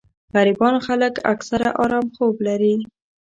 [0.35, 2.75] غريبان خلک اکثر ارام خوب لري